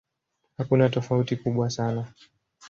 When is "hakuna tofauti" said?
0.57-1.35